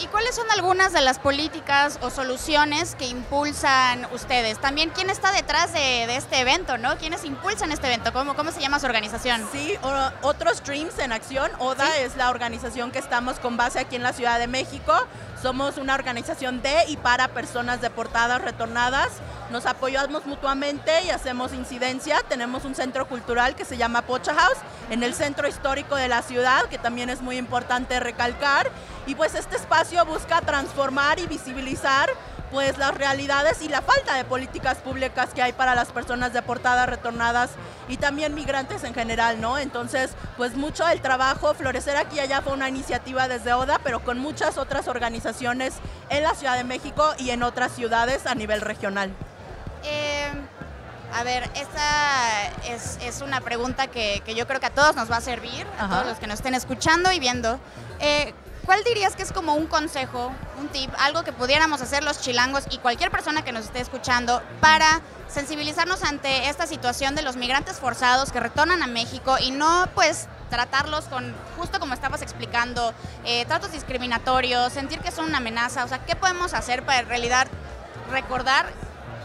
¿Y 0.00 0.06
cuáles 0.06 0.36
son 0.36 0.48
algunas 0.52 0.92
de 0.92 1.00
las 1.00 1.18
políticas 1.18 1.98
o 2.02 2.10
soluciones 2.10 2.94
que 2.94 3.06
impulsan 3.06 4.06
ustedes? 4.12 4.60
También, 4.60 4.90
¿quién 4.90 5.10
está 5.10 5.32
detrás 5.32 5.72
de, 5.72 5.78
de 6.06 6.16
este 6.16 6.38
evento, 6.38 6.78
no? 6.78 6.96
¿Quiénes 6.98 7.24
impulsan 7.24 7.72
este 7.72 7.88
evento? 7.88 8.12
¿Cómo, 8.12 8.34
cómo 8.36 8.52
se 8.52 8.60
llama 8.60 8.78
su 8.78 8.86
organización? 8.86 9.44
Sí, 9.50 9.74
o- 9.82 10.10
otros 10.28 10.62
Dreams 10.62 10.98
en 11.00 11.12
acción. 11.12 11.50
ODA 11.58 11.86
Sí. 11.86 12.02
es 12.02 12.16
la 12.16 12.30
organización 12.30 12.92
que 12.92 13.00
estamos 13.00 13.40
con 13.40 13.56
base 13.56 13.80
aquí 13.80 13.96
en 13.96 14.04
la 14.04 14.12
Ciudad 14.12 14.38
de 14.38 14.46
México. 14.46 14.94
Somos 15.42 15.78
una 15.78 15.94
organización 15.94 16.62
de 16.62 16.84
y 16.86 16.96
para 16.96 17.28
personas 17.28 17.80
deportadas 17.80 18.40
retornadas. 18.42 19.08
Nos 19.50 19.64
apoyamos 19.64 20.26
mutuamente 20.26 21.04
y 21.04 21.10
hacemos 21.10 21.54
incidencia. 21.54 22.22
Tenemos 22.28 22.66
un 22.66 22.74
centro 22.74 23.08
cultural 23.08 23.54
que 23.54 23.64
se 23.64 23.78
llama 23.78 24.02
Pocha 24.02 24.34
House 24.34 24.58
en 24.90 25.02
el 25.02 25.14
centro 25.14 25.48
histórico 25.48 25.96
de 25.96 26.08
la 26.08 26.20
ciudad, 26.20 26.66
que 26.66 26.76
también 26.76 27.08
es 27.08 27.22
muy 27.22 27.38
importante 27.38 27.98
recalcar. 27.98 28.70
Y 29.06 29.14
pues 29.14 29.34
este 29.34 29.56
espacio 29.56 30.04
busca 30.04 30.42
transformar 30.42 31.18
y 31.18 31.26
visibilizar 31.26 32.10
pues 32.50 32.78
las 32.78 32.94
realidades 32.94 33.62
y 33.62 33.68
la 33.68 33.82
falta 33.82 34.14
de 34.14 34.24
políticas 34.24 34.78
públicas 34.78 35.30
que 35.34 35.42
hay 35.42 35.52
para 35.52 35.74
las 35.74 35.88
personas 35.88 36.32
deportadas, 36.32 36.88
retornadas 36.88 37.50
y 37.88 37.96
también 37.96 38.34
migrantes 38.34 38.84
en 38.84 38.94
general, 38.94 39.40
¿no? 39.40 39.58
Entonces, 39.58 40.12
pues 40.36 40.56
mucho 40.56 40.84
del 40.86 41.00
trabajo, 41.00 41.54
Florecer 41.54 41.96
aquí 41.96 42.16
y 42.16 42.20
allá 42.20 42.42
fue 42.42 42.52
una 42.52 42.68
iniciativa 42.68 43.28
desde 43.28 43.52
ODA, 43.52 43.80
pero 43.82 44.00
con 44.00 44.18
muchas 44.18 44.58
otras 44.58 44.88
organizaciones 44.88 45.74
en 46.08 46.22
la 46.22 46.34
Ciudad 46.34 46.56
de 46.56 46.64
México 46.64 47.12
y 47.18 47.30
en 47.30 47.42
otras 47.42 47.72
ciudades 47.72 48.26
a 48.26 48.34
nivel 48.34 48.60
regional. 48.60 49.14
Eh, 49.88 50.30
a 51.14 51.24
ver, 51.24 51.50
esta 51.54 52.48
es, 52.66 52.98
es 53.02 53.22
una 53.22 53.40
pregunta 53.40 53.86
que, 53.86 54.22
que 54.24 54.34
yo 54.34 54.46
creo 54.46 54.60
que 54.60 54.66
a 54.66 54.74
todos 54.74 54.94
nos 54.94 55.10
va 55.10 55.16
a 55.16 55.20
servir, 55.20 55.66
a 55.78 55.88
todos 55.88 56.06
los 56.06 56.18
que 56.18 56.26
nos 56.26 56.36
estén 56.36 56.54
escuchando 56.54 57.10
y 57.10 57.18
viendo. 57.18 57.58
Eh, 58.00 58.34
¿Cuál 58.66 58.84
dirías 58.84 59.16
que 59.16 59.22
es 59.22 59.32
como 59.32 59.54
un 59.54 59.66
consejo, 59.66 60.30
un 60.60 60.68
tip, 60.68 60.90
algo 60.98 61.24
que 61.24 61.32
pudiéramos 61.32 61.80
hacer 61.80 62.04
los 62.04 62.20
chilangos 62.20 62.64
y 62.70 62.76
cualquier 62.76 63.10
persona 63.10 63.42
que 63.42 63.50
nos 63.50 63.64
esté 63.64 63.80
escuchando 63.80 64.42
para 64.60 65.00
sensibilizarnos 65.26 66.02
ante 66.02 66.50
esta 66.50 66.66
situación 66.66 67.14
de 67.14 67.22
los 67.22 67.36
migrantes 67.36 67.78
forzados 67.78 68.30
que 68.30 68.40
retornan 68.40 68.82
a 68.82 68.86
México 68.86 69.36
y 69.40 69.52
no 69.52 69.88
pues 69.94 70.28
tratarlos 70.50 71.06
con, 71.06 71.34
justo 71.56 71.80
como 71.80 71.94
estabas 71.94 72.20
explicando, 72.20 72.92
eh, 73.24 73.46
tratos 73.46 73.72
discriminatorios, 73.72 74.70
sentir 74.70 74.98
que 75.00 75.12
son 75.12 75.24
una 75.24 75.38
amenaza? 75.38 75.84
O 75.84 75.88
sea, 75.88 76.04
¿qué 76.04 76.14
podemos 76.14 76.52
hacer 76.52 76.84
para 76.84 77.00
en 77.00 77.08
realidad 77.08 77.48
recordar 78.10 78.66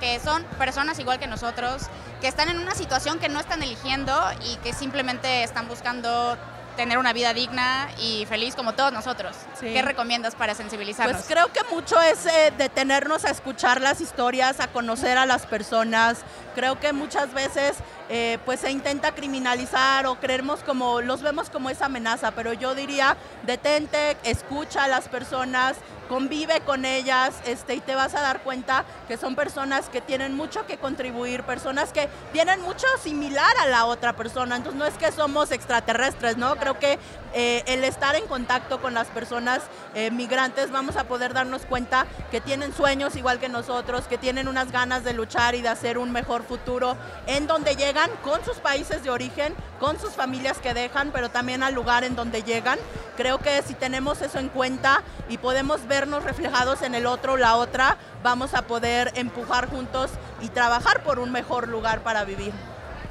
que 0.04 0.20
son 0.20 0.44
personas 0.58 1.00
igual 1.00 1.18
que 1.18 1.28
nosotros, 1.28 1.84
que 2.20 2.28
están 2.28 2.50
en 2.50 2.60
una 2.60 2.76
situación 2.76 3.20
que 3.20 3.30
no 3.30 3.40
están 3.40 3.64
eligiendo 3.64 4.14
y 4.44 4.58
que 4.58 4.74
simplemente 4.74 5.44
están 5.44 5.70
buscando 5.70 6.38
tener 6.76 6.98
una 6.98 7.14
vida 7.14 7.34
digna 7.34 7.90
y 8.00 8.26
feliz 8.26 8.56
como 8.56 8.74
todos 8.74 8.92
nosotros. 8.92 9.36
Sí. 9.60 9.74
¿Qué 9.74 9.82
recomiendas 9.82 10.36
para 10.36 10.56
sensibilizarnos? 10.56 11.18
Pues 11.18 11.28
creo 11.28 11.52
que 11.52 11.64
mucho 11.74 12.00
es 12.02 12.26
eh, 12.26 12.54
detenernos 12.58 13.26
a 13.26 13.30
escuchar 13.30 13.82
las 13.82 14.02
historias, 14.02 14.60
a 14.60 14.68
conocer 14.68 15.18
a 15.18 15.26
las 15.26 15.46
personas. 15.46 16.20
Creo 16.56 16.80
que 16.80 16.94
muchas 16.94 17.34
veces 17.34 17.78
eh, 18.10 18.38
pues 18.46 18.60
se 18.60 18.70
intenta 18.70 19.16
criminalizar 19.16 20.06
o 20.08 20.16
creemos 20.16 20.62
como, 20.62 21.02
los 21.02 21.22
vemos 21.22 21.50
como 21.50 21.70
esa 21.70 21.86
amenaza, 21.86 22.32
pero 22.32 22.54
yo 22.54 22.76
diría, 22.76 23.18
detente, 23.46 24.18
escucha 24.24 24.84
a 24.84 24.88
las 24.88 25.08
personas, 25.08 25.78
convive 26.10 26.62
con 26.62 26.86
ellas 26.86 27.34
este, 27.46 27.76
y 27.76 27.80
te 27.80 27.96
vas 27.96 28.14
a 28.14 28.22
dar 28.22 28.42
cuenta 28.42 28.86
que 29.08 29.18
son 29.18 29.36
personas 29.36 29.90
que 29.90 30.02
tienen 30.02 30.36
mucho 30.36 30.66
que 30.68 30.78
contribuir, 30.78 31.44
personas 31.44 31.92
que 31.92 32.10
tienen 32.32 32.62
mucho 32.62 32.86
similar 33.02 33.56
a 33.62 33.68
la 33.68 33.86
otra 33.86 34.14
persona. 34.14 34.58
Entonces 34.58 34.78
no 34.78 34.86
es 34.86 34.94
que 34.96 35.12
somos 35.12 35.52
extraterrestres, 35.52 36.38
¿no? 36.38 36.56
Creo 36.64 36.80
que 36.80 36.98
eh, 37.34 37.62
el 37.68 37.84
estar 37.84 38.16
en 38.16 38.26
contacto 38.26 38.82
con 38.82 38.94
las 38.94 39.08
personas 39.08 39.64
eh, 39.96 40.12
migrantes 40.12 40.72
vamos 40.72 40.96
a 40.96 41.04
poder 41.04 41.34
darnos 41.34 41.64
cuenta 41.66 42.06
que 42.32 42.40
tienen 42.40 42.74
sueños 42.74 43.18
igual 43.18 43.40
que 43.40 43.50
nosotros, 43.50 44.06
que 44.06 44.18
tienen 44.18 44.48
unas 44.48 44.72
ganas 44.72 45.04
de 45.04 45.12
luchar 45.12 45.56
y 45.56 45.62
de 45.62 45.68
hacer 45.68 45.98
un 45.98 46.14
mejor 46.14 46.44
futuro 46.44 46.96
en 47.28 47.48
donde 47.48 47.76
llegan 47.76 48.10
con 48.24 48.46
sus 48.46 48.60
países 48.60 49.04
de 49.04 49.10
origen, 49.10 49.54
con 49.78 50.00
sus 50.00 50.12
familias 50.12 50.60
que 50.60 50.74
dejan, 50.74 51.12
pero 51.12 51.30
también 51.30 51.64
al 51.64 51.74
lugar 51.74 52.06
en 52.06 52.16
donde 52.16 52.44
llegan. 52.44 52.80
Creo 53.18 53.40
que 53.40 53.62
si 53.64 53.74
tenemos 53.74 54.22
eso 54.22 54.40
en 54.40 54.48
cuenta 54.48 55.04
y 55.28 55.40
podemos 55.40 55.86
vernos 55.86 56.24
reflejados 56.24 56.82
en 56.82 56.96
el 56.96 57.08
otro 57.08 57.34
o 57.34 57.38
la 57.38 57.58
otra, 57.58 57.98
vamos 58.24 58.54
a 58.54 58.62
poder 58.62 59.12
empujar 59.16 59.70
juntos 59.70 60.12
y 60.40 60.48
trabajar 60.48 61.04
por 61.04 61.20
un 61.20 61.34
mejor 61.34 61.68
lugar 61.68 62.04
para 62.04 62.24
vivir. 62.24 62.54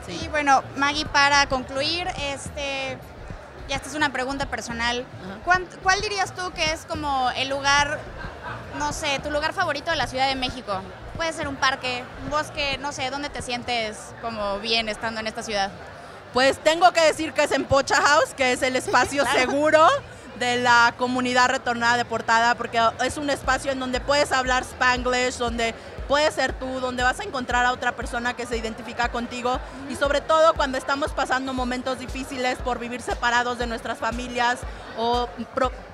Y 0.09 0.28
bueno, 0.28 0.62
Maggie, 0.76 1.06
para 1.06 1.47
concluir, 1.49 2.09
este, 2.18 2.99
ya 3.69 3.76
esta 3.76 3.88
es 3.88 3.95
una 3.95 4.11
pregunta 4.12 4.47
personal. 4.47 5.04
¿Cuán- 5.45 5.66
¿Cuál 5.83 6.00
dirías 6.00 6.35
tú 6.35 6.52
que 6.52 6.73
es 6.73 6.85
como 6.87 7.31
el 7.37 7.49
lugar, 7.49 7.99
no 8.78 8.92
sé, 8.92 9.19
tu 9.23 9.31
lugar 9.31 9.52
favorito 9.52 9.90
de 9.90 9.97
la 9.97 10.07
Ciudad 10.07 10.28
de 10.28 10.35
México? 10.35 10.81
Puede 11.16 11.33
ser 11.33 11.49
un 11.49 11.57
parque, 11.57 12.04
un 12.25 12.31
bosque, 12.31 12.78
no 12.78 12.92
sé, 12.92 13.11
¿dónde 13.11 13.28
te 13.28 13.42
sientes 13.42 13.99
como 14.21 14.59
bien 14.61 14.88
estando 14.88 15.21
en 15.21 15.26
esta 15.26 15.42
ciudad? 15.42 15.71
Pues 16.33 16.59
tengo 16.59 16.90
que 16.92 17.02
decir 17.02 17.33
que 17.35 17.45
es 17.45 17.52
en 17.52 17.64
Pocha 17.64 17.97
House, 18.00 18.35
que 18.37 18.52
es 18.52 18.62
el 18.62 18.76
espacio 18.83 19.23
claro. 19.25 19.38
seguro 19.38 19.87
de 20.38 20.57
la 20.57 20.95
comunidad 20.99 21.49
retornada 21.50 21.97
deportada, 21.99 22.54
porque 22.54 22.81
es 23.04 23.16
un 23.19 23.28
espacio 23.31 23.71
en 23.71 23.78
donde 23.78 24.00
puedes 24.00 24.33
hablar 24.33 24.62
spanglish, 24.64 25.37
donde 25.37 25.75
puedes 26.09 26.35
ser 26.35 26.52
tú, 26.52 26.80
donde 26.80 27.02
vas 27.02 27.21
a 27.21 27.25
encontrar 27.25 27.66
a 27.66 27.73
otra 27.73 27.92
persona 27.92 28.35
que 28.35 28.47
se 28.47 28.56
identifica 28.56 29.11
contigo 29.11 29.59
y 29.88 29.97
sobre 29.97 30.21
todo 30.21 30.54
cuando 30.54 30.78
estamos 30.78 31.12
pasando 31.12 31.52
momentos 31.52 31.99
difíciles 31.99 32.59
por 32.59 32.78
vivir 32.78 33.02
separados 33.02 33.59
de 33.59 33.66
nuestras 33.66 33.99
familias 33.99 34.59
o 34.99 35.28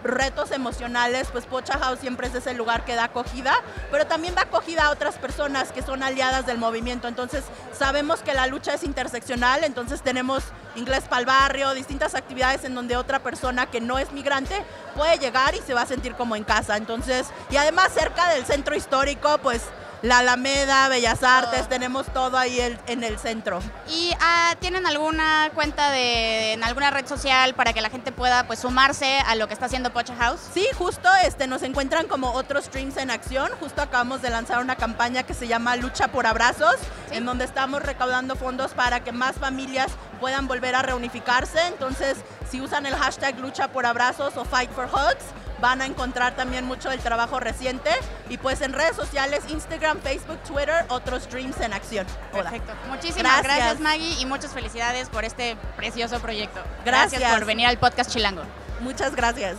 retos 0.03 0.51
emocionales, 0.51 1.29
pues 1.31 1.47
Pocha 1.47 1.79
House 1.79 2.01
siempre 2.01 2.29
es 2.29 2.35
ese 2.35 2.55
lugar 2.55 2.85
que 2.85 2.95
da 2.95 3.05
acogida, 3.05 3.55
pero 3.91 4.07
también 4.07 4.35
da 4.35 4.43
acogida 4.43 4.87
a 4.87 4.91
otras 4.91 5.17
personas 5.17 5.73
que 5.73 5.83
son 5.83 6.03
aliadas 6.03 6.47
del 6.47 6.59
movimiento. 6.59 7.09
Entonces 7.09 7.45
sabemos 7.73 8.21
que 8.21 8.35
la 8.35 8.47
lucha 8.47 8.75
es 8.75 8.85
interseccional, 8.85 9.65
entonces 9.65 10.03
tenemos 10.03 10.45
inglés 10.77 11.05
para 11.05 11.21
el 11.21 11.27
barrio, 11.27 11.75
distintas 11.75 12.15
actividades 12.15 12.65
en 12.65 12.75
donde 12.75 12.97
otra 12.97 13.21
persona 13.21 13.67
que 13.67 13.81
no 13.81 13.99
es 13.99 14.13
migrante 14.13 14.65
puede 14.95 15.19
llegar 15.19 15.55
y 15.55 15.59
se 15.59 15.75
va 15.75 15.83
a 15.83 15.87
sentir 15.87 16.15
como 16.15 16.37
en 16.37 16.45
casa. 16.45 16.77
Entonces, 16.77 17.29
y 17.51 17.57
además 17.57 17.93
cerca 17.93 18.31
del 18.31 18.45
centro 18.45 18.75
histórico, 18.75 19.39
pues 19.39 19.63
la 20.03 20.19
Alameda, 20.19 20.89
Bellas 20.89 21.23
Artes, 21.25 21.61
Todo. 21.61 21.69
tenemos 21.69 22.07
todo 22.13 22.39
ahí 22.39 22.61
el- 22.61 22.79
en 22.87 23.03
el 23.03 23.19
centro. 23.19 23.61
¿Y 23.89 24.13
ah, 24.21 24.55
tienen 24.61 24.87
alguna 24.87 25.51
cuenta 25.55 25.91
de, 25.91 26.53
en 26.53 26.63
alguna 26.63 26.91
red 26.91 27.07
social 27.07 27.55
para 27.55 27.73
que 27.73 27.81
la 27.81 27.91
gente 27.91 28.13
pueda 28.13 28.47
pues 28.47 28.61
sumarse 28.61 29.19
a 29.27 29.35
lo 29.35 29.49
que 29.49 29.55
está 29.55 29.67
haciendo 29.67 29.93
Pocha 29.93 30.15
House? 30.17 30.41
Sí, 30.55 30.67
justo 30.79 31.09
este, 31.25 31.47
nos 31.49 31.63
encuentran 31.63 32.07
como 32.07 32.33
otros 32.33 32.67
streams 32.67 32.97
en 32.97 33.11
acción. 33.11 33.51
Justo 33.59 33.83
acabamos 33.83 34.23
de 34.23 34.31
lanzar 34.31 34.61
una 34.61 34.77
campaña 34.77 35.25
que 35.25 35.35
se 35.35 35.49
llama 35.49 35.75
Lucha 35.77 36.09
por 36.09 36.27
Abrazos, 36.27 36.77
Sí. 37.11 37.17
en 37.17 37.27
donde 37.27 37.45
estamos 37.45 37.83
recaudando 37.83 38.37
fondos 38.37 38.73
para 38.75 39.01
que 39.03 39.11
más 39.13 39.37
familias 39.37 39.91
puedan 40.21 40.47
volver 40.47 40.75
a 40.77 40.83
reunificarse. 40.83 41.61
Entonces, 41.67 42.19
si 42.51 42.61
usan 42.61 42.87
el 42.87 42.95
hashtag 42.95 43.39
Lucha 43.41 43.69
por 43.69 43.85
Abrazos 43.85 44.37
o 44.37 44.45
Fight 44.45 44.71
for 44.71 44.87
Hugs, 44.87 45.25
van 45.61 45.83
a 45.83 45.87
encontrar 45.87 46.37
también 46.37 46.65
mucho 46.65 46.91
del 46.91 47.01
trabajo 47.01 47.41
reciente. 47.41 47.91
Y 48.29 48.39
pues 48.39 48.61
en 48.61 48.73
redes 48.73 48.97
sociales, 48.97 49.43
Instagram, 49.49 50.01
Facebook, 50.01 50.39
Twitter, 50.45 50.85
otros 50.89 51.25
streams 51.25 51.61
en 51.61 51.73
acción. 51.73 52.07
Hola. 52.33 52.51
Perfecto. 52.51 52.73
Muchísimas 52.89 53.43
gracias. 53.43 53.57
Gracias. 53.57 53.81
Maggie, 53.81 54.21
y 54.21 54.27
muchas 54.27 54.53
felicidades 54.53 55.09
por 55.09 55.25
este 55.25 55.57
precioso 55.77 56.21
proyecto. 56.21 56.63
Gracias. 56.85 57.23
por 57.33 57.45
venir 57.45 57.67
al 57.67 57.79
podcast 57.79 58.11
Chilango. 58.11 58.43
Muchas 58.81 59.15
gracias. 59.15 59.57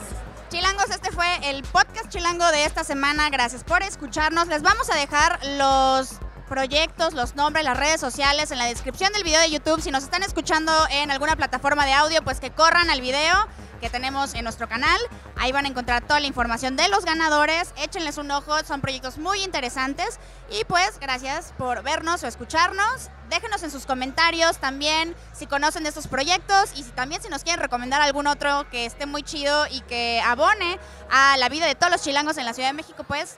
Chilangos, 0.50 0.90
este 0.90 1.12
fue 1.12 1.28
el 1.44 1.62
podcast 1.64 2.10
Chilango 2.10 2.50
de 2.52 2.66
esta 2.66 2.84
semana. 2.84 3.30
Gracias 3.30 3.64
por 3.64 3.84
escucharnos. 3.84 4.48
Les 4.48 4.64
vamos 4.64 4.90
a 4.90 4.96
dejar 4.96 5.40
los 5.46 6.20
proyectos, 6.48 7.14
los 7.14 7.36
nombres, 7.36 7.64
las 7.64 7.78
redes 7.78 8.02
sociales 8.02 8.50
en 8.50 8.58
la 8.58 8.66
descripción 8.66 9.14
del 9.14 9.24
video 9.24 9.40
de 9.40 9.52
YouTube. 9.52 9.80
Si 9.80 9.92
nos 9.92 10.04
están 10.04 10.24
escuchando 10.24 10.74
en 10.90 11.12
alguna 11.12 11.36
plataforma 11.36 11.86
de 11.86 11.94
audio, 11.94 12.24
pues 12.24 12.40
que 12.40 12.50
corran 12.50 12.90
al 12.90 13.00
video 13.00 13.48
que 13.80 13.90
tenemos 13.90 14.34
en 14.34 14.44
nuestro 14.44 14.68
canal. 14.68 15.00
Ahí 15.38 15.52
van 15.52 15.66
a 15.66 15.70
encontrar 15.70 16.06
toda 16.06 16.20
la 16.20 16.28
información 16.28 16.76
de 16.76 16.88
los 16.90 17.06
ganadores. 17.06 17.74
Échenles 17.78 18.18
un 18.18 18.30
ojo, 18.32 18.54
son 18.66 18.82
proyectos 18.82 19.18
muy 19.18 19.44
interesantes. 19.44 20.20
Y 20.50 20.64
pues 20.66 21.00
gracias 21.00 21.54
por 21.58 21.84
vernos 21.84 22.24
o 22.24 22.28
escucharnos. 22.28 23.10
Déjenos 23.30 23.62
en 23.64 23.72
sus 23.72 23.86
comentarios 23.86 24.58
también 24.58 25.16
si 25.34 25.46
conocen 25.46 25.86
estos 25.86 26.08
proyectos 26.08 26.72
y 26.76 26.84
si 26.84 26.92
también 26.92 27.22
si 27.22 27.30
nos 27.30 27.44
quieren 27.44 27.62
recomendar 27.62 28.02
algún 28.02 28.28
otro 28.28 28.68
que 28.70 28.86
esté 28.86 29.06
muy 29.06 29.24
chido 29.24 29.68
y 29.68 29.82
que 29.82 30.22
abone 30.26 30.80
a 31.12 31.38
la 31.38 31.50
vida 31.50 31.68
de 31.68 31.76
todos 31.76 31.92
los 31.92 32.02
chilangos 32.02 32.38
en 32.38 32.46
la 32.46 32.54
Ciudad 32.54 32.70
de 32.70 32.74
México, 32.74 33.04
pues 33.08 33.38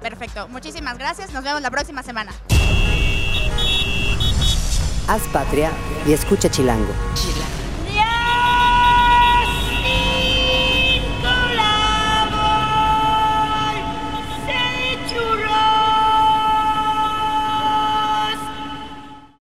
perfecto. 0.00 0.48
Muchísimas 0.48 0.98
gracias. 0.98 1.32
Nos 1.32 1.44
vemos 1.44 1.62
la 1.62 1.70
próxima 1.70 2.02
semana. 2.02 2.32
Haz 5.08 5.22
patria 5.32 5.72
y 6.06 6.12
escucha. 6.12 6.50
Chilango. 6.50 6.92